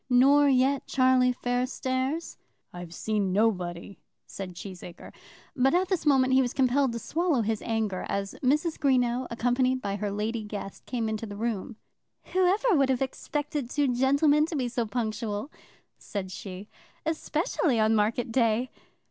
"Nor 0.09 0.49
yet 0.49 0.87
Charlie 0.87 1.31
Fairstairs?" 1.31 2.37
"I've 2.73 2.91
seen 2.91 3.31
nobody," 3.31 3.99
said 4.25 4.55
Cheesacre. 4.55 5.13
But 5.55 5.75
at 5.75 5.89
this 5.89 6.07
moment 6.07 6.33
he 6.33 6.41
was 6.41 6.53
compelled 6.55 6.91
to 6.93 6.97
swallow 6.97 7.41
his 7.43 7.61
anger, 7.61 8.07
as 8.09 8.33
Mrs. 8.41 8.79
Greenow, 8.79 9.27
accompanied 9.29 9.79
by 9.79 9.97
her 9.97 10.09
lady 10.09 10.41
guest, 10.43 10.87
came 10.87 11.07
into 11.07 11.27
the 11.27 11.37
room. 11.37 11.75
"Whoever 12.33 12.73
would 12.75 12.89
have 12.89 13.03
expected 13.03 13.69
two 13.69 13.89
gentlemen 13.89 14.47
to 14.47 14.55
be 14.55 14.67
so 14.69 14.87
punctual," 14.87 15.51
said 15.99 16.31
she, 16.31 16.67
"especially 17.05 17.79
on 17.79 17.93
market 17.93 18.31
day!" 18.31 18.71